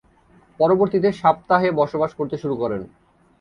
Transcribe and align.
পরবর্তীতে 0.59 1.09
'সাবতাহ'-এ 1.11 1.69
বসবাস 1.79 2.11
করতে 2.15 2.35
শুরু 2.37 2.55
করেন। 2.55 2.81